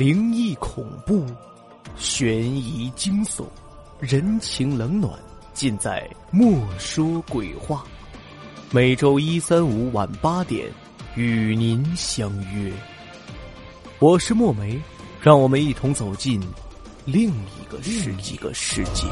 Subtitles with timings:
[0.00, 1.26] 灵异恐怖、
[1.94, 3.44] 悬疑惊悚、
[3.98, 5.12] 人情冷暖，
[5.52, 7.84] 尽在《莫说鬼话》。
[8.70, 10.72] 每周一、三、五晚八点，
[11.16, 12.72] 与您相约。
[13.98, 14.80] 我是墨梅，
[15.20, 16.40] 让我们一同走进
[17.04, 19.06] 另一个世一个世界。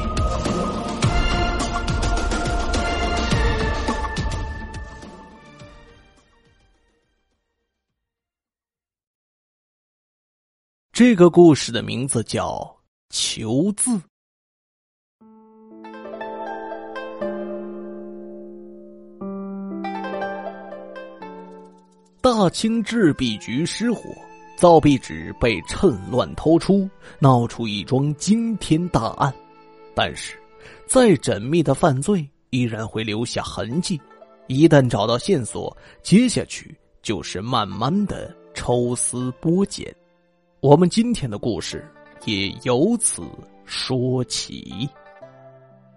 [10.99, 12.57] 这个故事的名字叫
[13.09, 13.89] 《求字》。
[22.19, 24.01] 大清制币局失火，
[24.57, 26.85] 造币纸被趁乱偷出，
[27.19, 29.33] 闹出一桩惊天大案。
[29.95, 30.37] 但是，
[30.85, 33.97] 再缜密的犯罪依然会留下痕迹，
[34.47, 39.95] 一旦找到线索，接下去就是慢慢的抽丝剥茧。
[40.61, 41.89] 我们今天的故事
[42.25, 43.23] 也由此
[43.63, 44.89] 说起。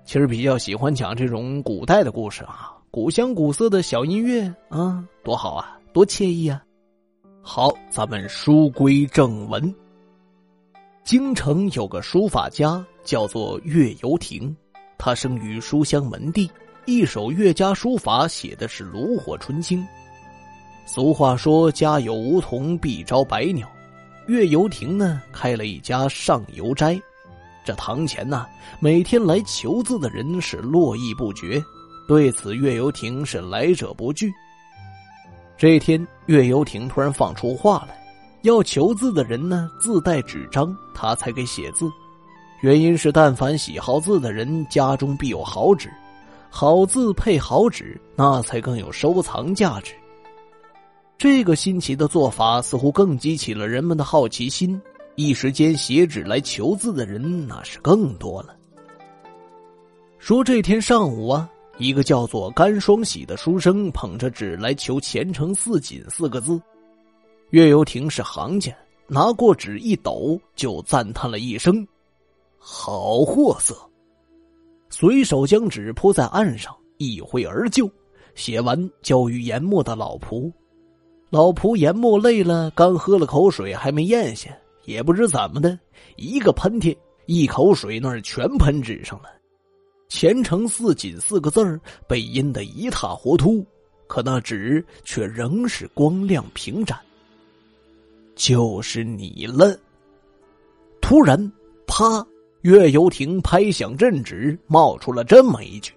[0.05, 6.63] 其实比较喜欢讲这种古代的故事啊，古香古色的小音乐啊，多好啊，多惬意啊！
[7.43, 9.75] 好，咱们书归正文。
[11.03, 14.55] 京城有个书法家叫做岳游亭，
[14.97, 16.49] 他生于书香门第，
[16.87, 19.85] 一手岳家书法写的是炉火纯青。
[20.87, 23.69] 俗话说：“家有梧桐必招百鸟。”
[24.27, 27.01] 岳游亭呢，开了一家上游斋。
[27.65, 28.47] 这堂前呢，
[28.81, 31.63] 每天来求字的人是络绎不绝。
[32.07, 34.33] 对此，岳游亭是来者不拒。
[35.57, 37.97] 这天，岳游亭突然放出话来，
[38.43, 41.91] 要求字的人呢自带纸张，他才给写字。
[42.61, 45.89] 原因是，但凡喜好字的人，家中必有好纸，
[46.51, 49.95] 好字配好纸，那才更有收藏价值。
[51.23, 54.83] 这个新奇的做法似乎更激起了人们的好奇心，
[55.15, 58.57] 一时间写纸来求字的人那是更多了。
[60.19, 66.61] 说这天上午啊，一个叫做甘双喜的书生捧着纸来求“前程似锦”四个字。
[67.51, 71.87] 岳游亭是行家，拿过纸一抖，就赞叹了一声
[72.59, 73.77] ：“好货色！”
[74.91, 77.89] 随手将纸铺在案上，一挥而就，
[78.35, 80.53] 写完交于研墨的老仆。
[81.33, 84.55] 老仆研墨累了，刚喝了口水，还没咽下，
[84.85, 85.79] 也不知怎么的，
[86.17, 86.95] 一个喷嚏，
[87.25, 89.31] 一口水那是全喷纸上了。
[90.11, 93.65] 前程似锦四个字儿被阴得一塌糊涂，
[94.07, 96.99] 可那纸却仍是光亮平展。
[98.35, 99.75] 就是你了。
[101.01, 101.51] 突然，
[101.87, 102.23] 啪！
[102.61, 105.95] 岳游亭拍响镇纸，冒出了这么一句，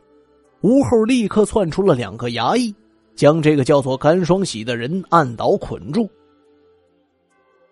[0.61, 2.73] 屋后立刻窜出了两个衙役。
[3.15, 6.09] 将这个叫做甘双喜的人按倒捆住。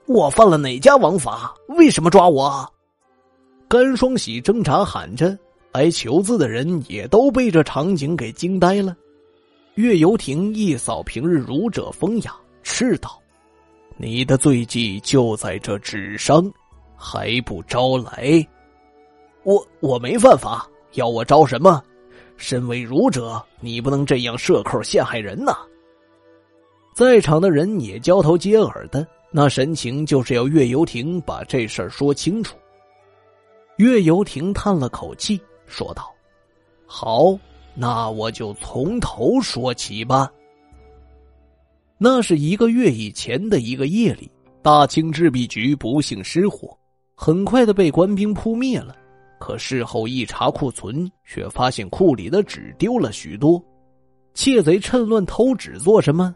[0.06, 1.54] 我犯了哪家王法？
[1.70, 2.68] 为什么抓我？
[3.68, 5.38] 甘双喜挣扎喊着，
[5.72, 8.96] 来求字的人也都被这场景给惊呆了。
[9.76, 13.20] 岳游亭一扫平日儒者风雅，斥道
[13.98, 16.52] ：“你的罪迹就在这纸上，
[16.96, 18.46] 还不招来？
[19.44, 21.82] 我我没犯法，要我招什么？”
[22.44, 25.56] 身为儒者，你不能这样设扣陷害人呐！
[26.94, 32.58] 在场的人也交头接耳的，那神情就是要岳游亭把这事儿说清楚。
[33.78, 36.14] 岳游亭叹了口气，说道
[36.86, 37.34] ：“好，
[37.76, 40.30] 那我就从头说起吧。
[41.98, 44.30] 那是一个月以前的一个夜里，
[44.62, 46.78] 大清制币局不幸失火，
[47.16, 48.98] 很快的被官兵扑灭了。”
[49.44, 53.62] 可事后一查库存，却发现库里的纸丢了许多。
[54.34, 56.34] 窃贼趁乱偷纸做什么？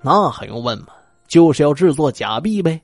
[0.00, 0.86] 那还用问吗？
[1.26, 2.80] 就是要制作假币呗。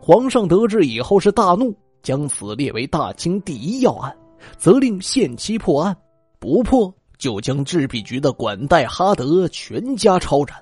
[0.00, 4.16] 皇上得知以后是大怒，将此列为大清第一要案，
[4.56, 5.96] 责令限期破案，
[6.38, 10.56] 不破就将制币局的管带哈德全家抄斩。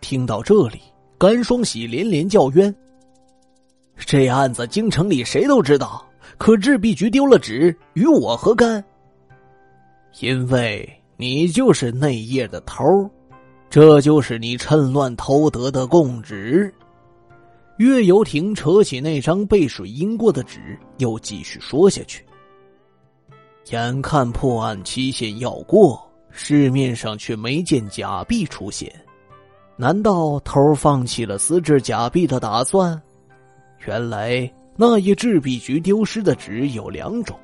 [0.00, 0.80] 听到这里，
[1.16, 2.74] 甘双喜连连叫冤。
[3.96, 6.04] 这案子京城里谁都知道。
[6.38, 8.82] 可制币局丢了纸，与我何干？
[10.20, 12.84] 因为你就是那页的头
[13.68, 16.72] 这就是你趁乱偷得的供纸。
[17.76, 22.24] 岳游亭扯起那张被水淹过的纸，又继续说下去。
[23.70, 26.00] 眼看破案期限要过，
[26.30, 28.92] 市面上却没见假币出现，
[29.76, 33.00] 难道头放弃了私制假币的打算？
[33.86, 34.50] 原来。
[34.80, 37.36] 那一制币局丢失的纸有两种，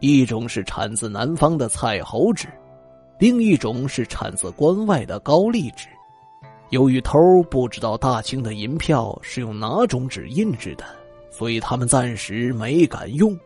[0.00, 2.48] 一种是产自南方的蔡侯纸，
[3.16, 5.86] 另一种是产自关外的高丽纸。
[6.70, 10.84] 由于偷不知道大清的银票是用哪种纸印制的，
[11.30, 13.38] 所以他们暂时没敢用。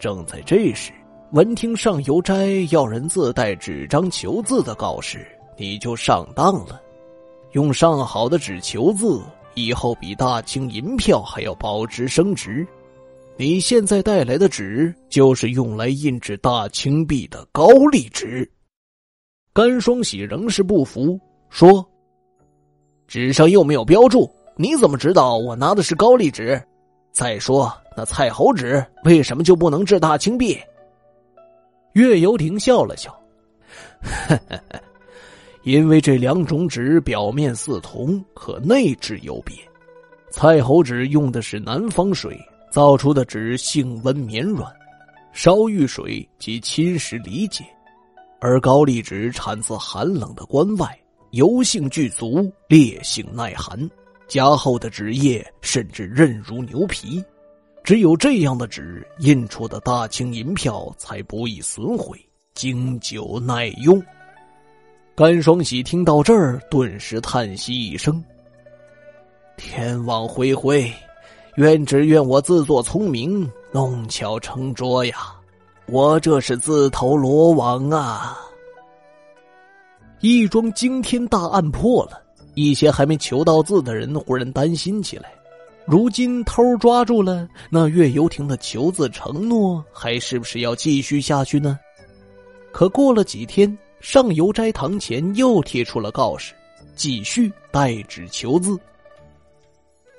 [0.00, 0.90] 正在这时，
[1.30, 5.24] 闻听上游斋要人自带纸张求字的告示，
[5.56, 6.82] 你就上当了。
[7.52, 9.22] 用上好的纸求字，
[9.54, 12.66] 以后比大清银票还要保值升值。
[13.40, 18.46] 你现在带来的纸，就是用来印制大清币的高丽纸。
[19.54, 21.82] 甘双喜仍是不服，说
[23.08, 26.62] ：“纸上又没有标注，你怎么知道我拿的是高丽纸？
[27.12, 30.58] 再说那蔡侯纸为什么就不能制大清币？”
[31.96, 33.18] 岳游亭笑了笑，
[35.62, 39.56] 因为这两种纸表面似同，可内质有别。
[40.30, 42.38] 蔡侯纸用的是南方水
[42.70, 44.72] 造出的纸，性温绵软，
[45.32, 47.64] 稍遇水即侵蚀理解；
[48.40, 50.98] 而高丽纸产自寒冷的关外，
[51.32, 53.78] 油性具足，烈性耐寒，
[54.28, 57.22] 加厚的纸页甚至韧如牛皮。
[57.82, 62.18] 只有这样的纸印出的大清银票才不易损毁，
[62.54, 64.00] 经久耐用。
[65.16, 68.22] 甘双喜听到这儿，顿时叹息一声
[69.56, 70.92] ：“天网恢恢，
[71.56, 75.34] 愿只愿我自作聪明，弄巧成拙呀！
[75.86, 78.38] 我这是自投罗网啊！”
[80.20, 82.22] 一桩惊天大案破了，
[82.54, 85.32] 一些还没求到字的人忽然担心起来：
[85.86, 91.78] 如今偷抓住了，那岳游亭的求字承诺还是不是要继续下去呢？
[92.72, 93.76] 可过了几天。
[94.00, 96.54] 上游斋堂前又贴出了告示，
[96.96, 98.80] 继续代纸求字。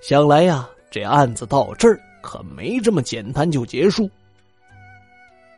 [0.01, 4.09] 想来呀，这案子到这儿可没这么简单就结束。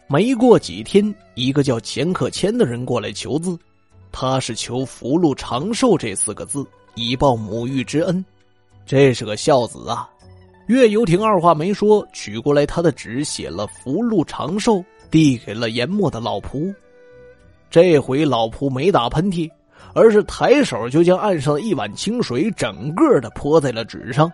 [0.07, 3.57] 没过几天，一个叫钱克谦的人过来求字，
[4.11, 6.63] 他是求福禄长寿这四个字，
[6.93, 8.23] 以报母育之恩。
[8.85, 10.07] 这是个孝子啊！
[10.67, 16.73] 岳游亭二话没说，取过来他的纸，写了“福禄长寿”，递给了研墨的老仆。
[17.71, 19.49] 这回老仆没打喷嚏，
[19.95, 24.31] 而是抬手就将岸上的一碗清水整个的泼在了纸上。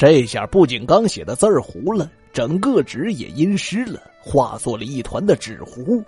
[0.00, 6.02] 这下不仅刚写的字儿糊了，整个纸也阴湿了，化作了一团的纸糊。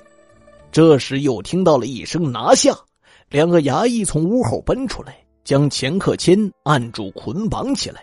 [0.71, 2.75] 这时又听到了一声“拿下”，
[3.29, 8.03] 两个衙役从屋后奔出来，将钱克谦按住捆绑起来。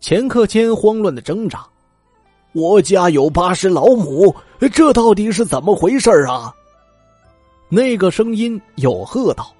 [0.00, 1.66] 钱克谦慌乱的挣扎
[2.54, 4.34] ：“我家有八十老母，
[4.72, 6.50] 这到底是怎么回事啊？”
[7.68, 9.54] 那个声音又喝道：“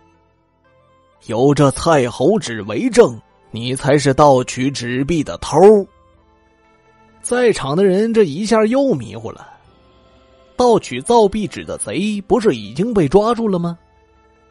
[1.29, 3.21] 有这蔡侯纸为证，
[3.51, 5.59] 你才是盗取纸币的偷。”
[7.21, 9.47] 在场的人这一下又迷糊了。
[10.57, 13.79] 盗取造币纸的贼不是已经被抓住了吗？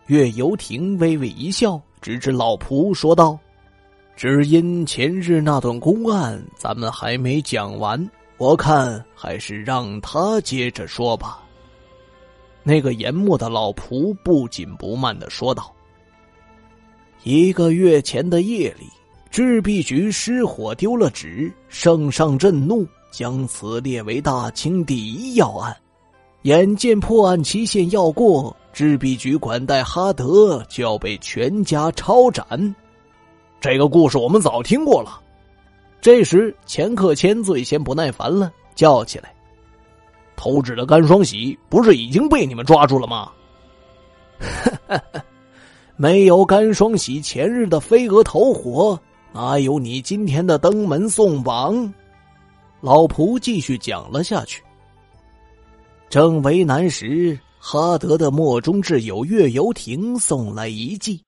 [0.05, 3.37] 岳游亭微微一笑，指指老仆说道
[4.15, 11.43] ：“只因前日那段公案，咱们还没讲完，我看还是让他接着说吧。”
[12.63, 15.73] 那个研墨的老仆不紧不慢的说道
[17.23, 18.87] ：“一个月前的夜里，
[19.29, 25.75] 制币局失火丢了纸，圣上震怒，将此列为大清第一要案。
[26.43, 32.75] 眼见破案期限要过，制币局管带哈德就要被全家抄斩。
[33.59, 35.21] 这个故事我们早听过了。”
[35.99, 39.33] 这时，钱克谦最先不耐烦了，叫起来。
[40.37, 43.31] 偷纸的甘双喜不是已经被你们抓住了吗？
[44.39, 45.23] 哈 哈
[45.99, 48.99] 没有甘双喜前日的飞蛾投火，
[49.33, 51.91] 哪有你今天的登门送榜？
[52.81, 54.61] 老仆继续讲了下去。
[56.07, 61.19] 正为难时，哈德的墨中挚友岳游亭送来一计，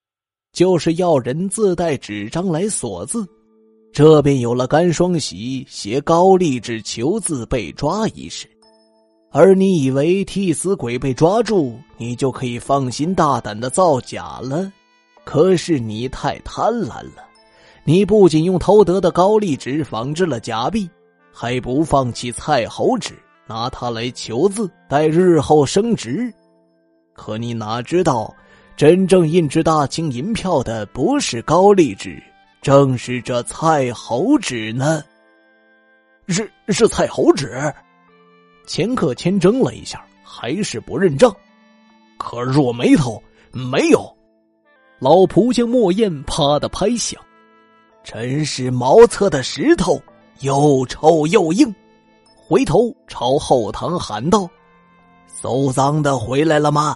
[0.53, 3.27] 就是要人自带纸张来锁字，
[3.91, 8.47] 这便有了甘双喜携高丽纸求字被抓一事。
[9.31, 14.71] 而你以为替死鬼被抓住，你就可以放心大胆的造假了？
[15.23, 17.23] 可是你太贪婪了，
[17.83, 20.89] 你不仅用偷得的高丽纸仿制了假币，
[21.31, 23.13] 还不放弃蔡侯纸，
[23.45, 26.33] 拿它来求字，待日后升值。
[27.13, 28.33] 可你哪知道，
[28.75, 32.19] 真正印制大清银票的不是高丽纸，
[32.63, 35.03] 正是这蔡侯纸呢？
[36.27, 37.71] 是是蔡侯纸。
[38.69, 41.35] 钱克谦怔了一下，还是不认账。
[42.19, 43.19] 可是我没偷，
[43.51, 44.15] 没有。
[44.99, 47.19] 老仆将墨砚啪的拍响，
[48.03, 49.99] 真是茅厕的石头，
[50.41, 51.73] 又臭又硬。
[52.35, 54.47] 回头朝后堂喊道
[55.25, 56.95] ：“搜赃的回来了吗？”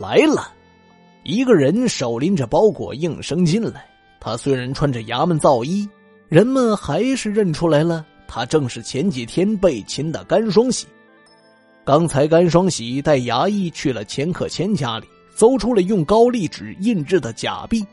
[0.00, 0.50] 来了，
[1.22, 3.86] 一个人手拎着包裹应声进来。
[4.20, 5.86] 他虽然穿着衙门皂衣，
[6.30, 10.86] 人们还是认出来了，他正是前几天被擒的甘双喜。
[11.84, 17.84] 刚才甘双喜带衙役去了钱克谦家里，搜出了用高丽纸印制的假币。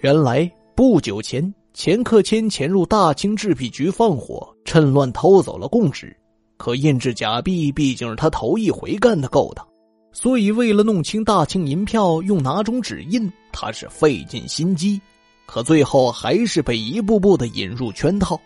[0.00, 6.16] 原来不久前，钱克谦潜入大清制币局放火，趁乱偷走了贡纸。
[6.56, 9.66] 可印制假币毕竟是他头一回干的勾当，
[10.12, 15.00] 所以为了弄清大清银票用哪种纸印，他是费尽心机。
[15.48, 18.38] 可最后还是被一步步的引入圈套。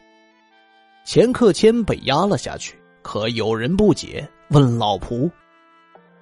[1.05, 5.29] 钱克谦被压了下去，可有人不解，问老仆：“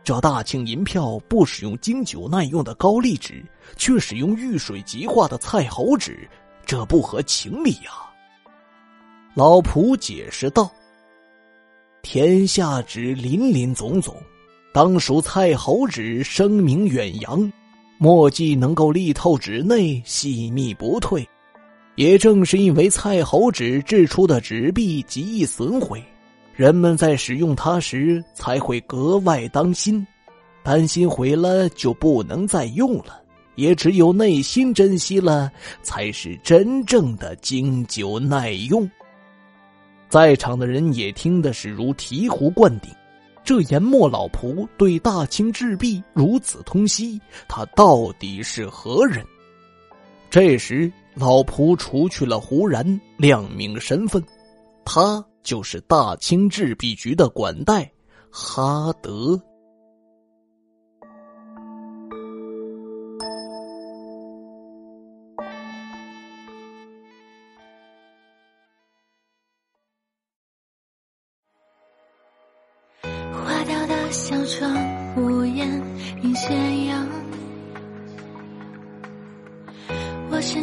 [0.02, 3.44] 这大清银票不使用经久耐用的高丽纸，
[3.76, 6.26] 却使用遇水即化的蔡侯纸，
[6.64, 7.92] 这不合情理呀？”
[9.36, 10.72] 老仆解释道。
[12.00, 14.16] 天下纸林林总总，
[14.72, 17.52] 当属蔡侯纸声名远扬，
[18.02, 21.28] 墨迹能够力透纸内，细密不退。
[21.96, 26.02] 也正是因为蔡侯纸制出的纸币极易损毁，
[26.54, 30.06] 人们在使用它时才会格外当心，
[30.62, 33.20] 担心毁了就不能再用了。
[33.54, 35.52] 也只有内心珍惜了，
[35.82, 38.90] 才是真正的经久耐用。
[40.08, 42.90] 在场的人也听得是如醍醐灌顶，
[43.50, 49.26] 这研墨老仆对大清制币如此通悉，他到底是何人？
[50.30, 54.24] 这时，老仆除去了胡然，亮明身份，
[54.84, 57.90] 他就是大清制币局的管带
[58.30, 59.36] 哈德。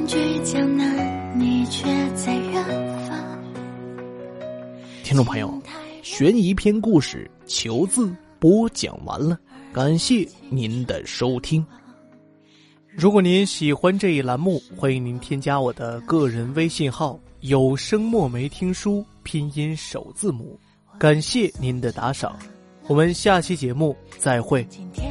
[0.08, 1.84] 居江南，你却
[2.16, 2.64] 在远
[3.10, 3.44] 方。
[5.04, 5.62] 听众朋友，
[6.02, 8.08] 悬疑篇故事《求字》
[8.40, 9.38] 播讲完了，
[9.74, 11.64] 感谢您的收听。
[12.88, 20.58] 如果您喜欢这一栏目，欢迎您添加我的个人微信号“有声墨梅听书”拼音首字母，
[20.98, 22.40] 感谢您的打赏。
[22.88, 24.66] 我们下期节目再会。
[24.70, 25.07] 今天